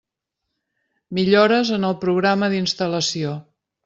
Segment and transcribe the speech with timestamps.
[1.17, 3.35] Millores en el programa d'instal·lació.